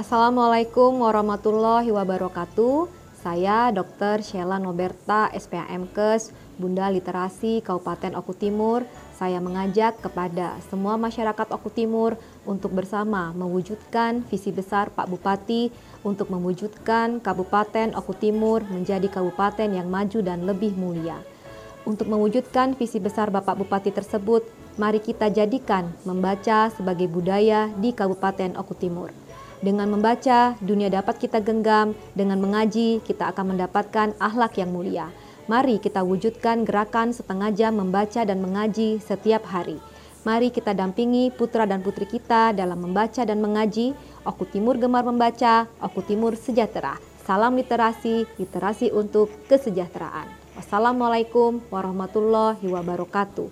[0.00, 2.88] Assalamualaikum warahmatullahi wabarakatuh.
[3.20, 4.24] Saya Dr.
[4.24, 8.88] Sheila Noberta, SPAMKes, Bunda Literasi Kabupaten Oku Timur.
[9.12, 12.16] Saya mengajak kepada semua masyarakat Oku Timur
[12.48, 15.68] untuk bersama mewujudkan visi besar Pak Bupati
[16.00, 21.20] untuk mewujudkan Kabupaten Oku Timur menjadi kabupaten yang maju dan lebih mulia.
[21.84, 24.48] Untuk mewujudkan visi besar Bapak Bupati tersebut,
[24.80, 29.29] mari kita jadikan membaca sebagai budaya di Kabupaten Oku Timur.
[29.60, 31.92] Dengan membaca, dunia dapat kita genggam.
[32.16, 35.12] Dengan mengaji, kita akan mendapatkan akhlak yang mulia.
[35.52, 39.76] Mari kita wujudkan gerakan setengah jam membaca dan mengaji setiap hari.
[40.24, 43.92] Mari kita dampingi putra dan putri kita dalam membaca dan mengaji.
[44.24, 46.96] Oku Timur gemar membaca, Oku Timur sejahtera.
[47.24, 50.28] Salam literasi, literasi untuk kesejahteraan.
[50.56, 53.48] Wassalamualaikum warahmatullahi wabarakatuh.